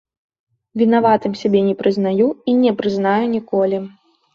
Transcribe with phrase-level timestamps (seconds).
[0.83, 3.89] Вінаватым сябе не прызнаю і не прызнаю ніколі.